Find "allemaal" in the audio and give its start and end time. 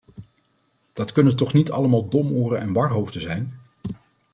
1.71-2.09